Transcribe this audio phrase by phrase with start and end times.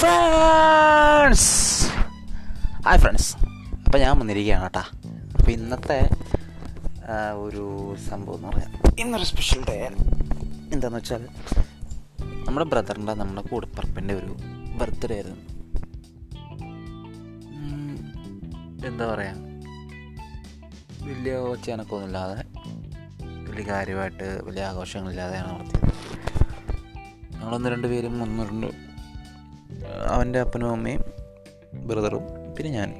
[0.00, 1.46] Friends.
[2.86, 3.30] Hi friends.
[3.86, 4.82] അപ്പോൾ ഞാൻ വന്നിരിക്കുകയാണ് കേട്ടാ.
[5.36, 5.96] അപ്പോൾ ഇന്നത്തെ
[7.44, 7.62] ഒരു
[8.08, 8.72] സംഭവം എന്ന് പറയാം.
[8.98, 9.76] ഇന്നൊരു സ്പെഷ്യൽ ഡേ
[10.72, 11.22] എന്താണെന്ന് വെച്ചാൽ
[12.46, 14.36] നമ്മുടെ ബ്രദറിന്റെ നമ്മുടെ കൂടപ്പറപ്പിന്റെ ഒരു
[14.80, 15.40] ബർത്ത്ഡേ ആയിരുന്നു.
[18.88, 19.34] എന്താ പറയുക
[21.08, 22.40] വലിയ ഒച്ചനക്കൊന്നുമില്ലാതെ
[23.50, 25.88] വലിയ കാര്യമായിട്ട് വലിയ ആഘോഷങ്ങളില്ലാതെയാണ് നടത്തിയത്.
[27.32, 28.87] ഞങ്ങളൊന്ന് രണ്ട് പേരും ഒന്ന് രണ്ട്
[30.06, 31.02] അവന്റെ അപ്പനും അമ്മയും
[31.74, 32.24] ബ്രദറും
[32.56, 32.90] പിന്നെ ഞാൻ.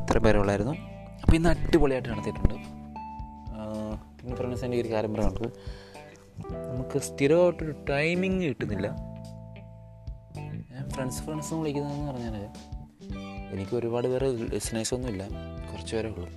[0.00, 0.72] ഇത്ര പേരുള്ളായിരുന്നു
[1.22, 2.54] അപ്പോൾ ഇന്ന് അടിപൊളിയായിട്ട് നടത്തിയിട്ടുണ്ട്.
[4.18, 5.52] പിന്നെ ഫ്രണ്ട്സ് എന്റെ ഒരു കാര്യം പറയാനുള്ളത്
[6.70, 6.98] നമുക്ക്.
[6.98, 8.86] സ്ഥിരമായിട്ടൊരു ടൈമിങ് കിട്ടുന്നില്ല.
[10.72, 12.36] ഞാൻ ഫ്രണ്ട്സ് ഫ്രണ്ട്സ് വിളിക്കുന്നതെന്ന് പറഞ്ഞാൽ
[13.52, 15.28] എനിക്ക് ഒരുപാട് പേര് ലിസണേഴ്സ് ഒന്നുമില്ല
[15.72, 16.30] കുറച്ച് പേരേ ഉള്ളൂ.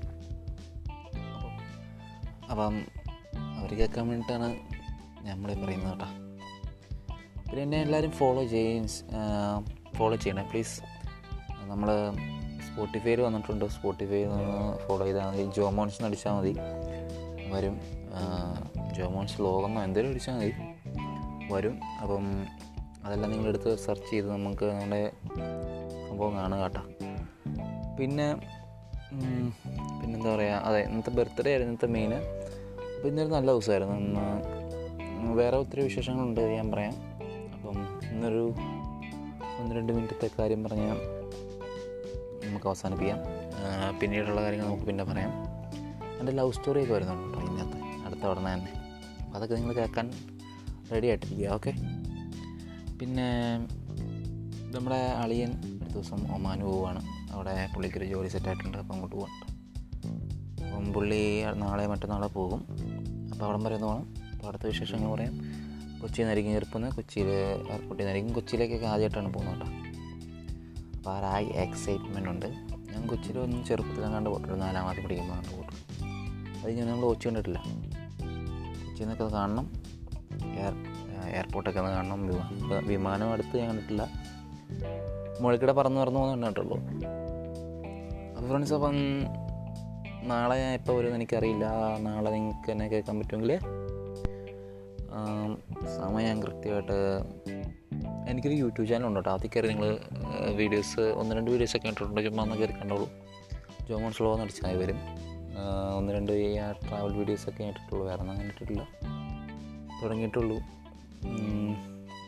[2.51, 2.75] അപ്പം
[3.57, 4.57] അവർ കേൾക്കാൻ വേണ്ടിയിട്ടാണ്
[5.27, 6.28] നമ്മളെ പറയുന്നത് കേട്ടോ.
[7.49, 8.85] പിന്നെ എന്നെ എല്ലാവരും ഫോളോ ചെയ്യും
[9.97, 10.75] ഫോളോ ചെയ്യണേ പ്ലീസ്
[11.69, 11.89] നമ്മൾ
[12.67, 15.43] സ്പോട്ടിഫൈയിൽ വന്നിട്ടുണ്ട് സ്പോട്ടിഫൈയിൽ നിന്ന് ഫോളോ ചെയ്താൽ മതി.
[15.57, 16.53] ജോമോൺസ് അടിച്ചാൽ മതി.
[17.53, 17.75] വരും
[18.97, 20.51] ജോമോൺസ് ലോകമെന്നോ എന്തെങ്കിലും അടിച്ചാൽ മതി.
[21.53, 22.25] വരും അപ്പം
[23.05, 25.11] അതെല്ലാം നിങ്ങളെടുത്ത് സെർച്ച് ചെയ്ത് നമുക്ക് നമ്മുടെ
[26.07, 26.81] സംഭവം കാണുക കേട്ടോ.
[27.99, 28.27] പിന്നെ
[29.99, 34.25] പിന്നെന്താ പറയുക അതെ ഇന്നത്തെ ബർത്ത്ഡേ ആയിരുന്നു ഇന്നത്തെ മെയിൻ അപ്പോൾ ഇന്നൊരു നല്ല ദിവസമായിരുന്നു.
[35.39, 36.95] വേറെ ഒത്തിരി വിശേഷങ്ങളുണ്ട് ഞാൻ പറയാം.
[37.59, 37.77] അപ്പം
[38.11, 38.43] ഇന്നൊരു
[39.59, 40.97] ഒന്ന് രണ്ട് മിനിറ്റത്തെ കാര്യം പറഞ്ഞാൽ
[42.45, 43.19] നമുക്ക് അവസാനിപ്പിക്കാം.
[43.99, 45.31] പിന്നീടുള്ള കാര്യങ്ങൾ നമുക്ക് പിന്നെ പറയാം.
[46.19, 47.79] എന്റെ ലവ് സ്റ്റോറിയൊക്കെ വരുന്നുണ്ട് കേട്ടോ ഇതിനകത്ത്.
[48.05, 48.71] അടുത്ത ഉടനെ തന്നെ.
[49.35, 50.11] അതൊക്കെ നിങ്ങൾ കേൾക്കാൻ
[50.91, 51.71] റെഡി ആയിട്ടിരിക്കുക ഓക്കെ
[52.99, 53.27] പിന്നെ
[54.75, 55.51] നമ്മുടെ അളിയൻ
[55.83, 57.01] ഒരു ദിവസം ഒമാൻ പോവുകയാണ്.
[57.31, 59.33] അവിടെ പുള്ളിക്കൊരു ജോലി സെറ്റായിട്ടുണ്ട് അപ്പോൾ അങ്ങോട്ട് പോകാം
[60.65, 61.21] അപ്പം പുള്ളി
[61.53, 62.61] നാളെ മറ്റന്നാളെ പോകും.
[63.31, 65.35] അപ്പോൾ അവിടം വരെ ഒന്ന് പോകണം അപ്പോൾ അടുത്ത വിശേഷങ്ങൾ പറയാം.
[66.01, 69.89] കൊച്ചിയിൽ നിന്നായിരിക്കും ചെറുപ്പം കൊച്ചിയിൽ എയർപോർട്ടിൽ നിന്നായിരിക്കും കൊച്ചിയിലേക്കൊക്കെ ആദ്യമായിട്ടാണ് പോകുന്നത് കേട്ടോ.
[70.97, 72.45] അപ്പോൾ ആ ഒരു എക്സൈറ്റ്മെന്റ് ഉണ്ട്.
[72.93, 74.61] ഞാൻ കൊച്ചിയിൽ ഒന്നും ചെറുപ്പത്തിൽ കണ്ട് പോയിട്ടുണ്ട്.
[74.61, 76.65] നാലാം ക്ലാസ്സിൽ പഠിക്കുമ്പോൾ കണ്ട് പോയിട്ടുണ്ട്.
[76.65, 77.57] അത് ഞാൻ നമ്മൾ കൊച്ചി കണ്ടിട്ടില്ല.
[77.57, 79.73] കൊച്ചിയിൽ നിന്നൊക്കെ അത് കാണണം.
[80.45, 80.73] എയർ
[81.35, 82.27] എയർപോർട്ടൊക്കെ ഒന്ന് കാണണം.
[82.27, 84.09] വിമാ- വിമാനം അടുത്ത് ഞാൻ കണ്ടിട്ടില്ല.
[85.41, 86.77] മുകളിൽക്കിടെ പറന്ന് പറന്ന് പോകുന്ന കണ്ടിട്ടുള്ളൂ.
[88.35, 88.95] അപ്പോൾ ഫ്രണ്ട്സ് അപ്പം
[90.23, 91.65] നാളെ ഞാൻ എപ്പോൾ വരുമെന്ന് എനിക്കറിയില്ല.
[91.99, 93.59] നാളെ നിങ്ങൾക്ക് എന്നെ കേൾക്കാൻ പറ്റുമെങ്കിൽ
[95.97, 96.97] സമയം കൃത്യമായിട്ട്
[98.29, 99.89] എനിക്കൊരു യൂട്യൂബ് ചാനൽ കേട്ടോ അതിൽ കയറി നിങ്ങൾ
[100.59, 103.07] വീഡിയോസ് ഒന്ന് രണ്ട് വീഡിയോസ് ഒക്കെ ഇട്ടിട്ടുണ്ട് ചുമ്മാ ഒന്ന് കയറി കണ്ടോളൂ.
[103.89, 104.99] ജോമോൺ സ്ലോ എന്ന് അടിച്ചാൽ വരും.
[105.97, 106.49] ഒന്ന് രണ്ട് ഈ
[106.85, 108.03] ട്രാവൽ വീഡിയോസ് ഒക്കെ ഇട്ടിട്ടുള്ളൂ.
[108.09, 108.83] വേറെ ഒന്നും അങ്ങനെ ഇട്ടിട്ടില്ല.
[110.01, 110.57] തുടങ്ങിയിട്ടുള്ളൂ.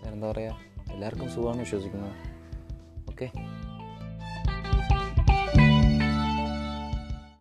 [0.03, 0.55] വേറെന്താ പറയുക
[0.93, 2.15] എല്ലാവർക്കും സുഖമാണ് വിശ്വസിക്കുന്നത്
[3.11, 3.27] ഓക്കെ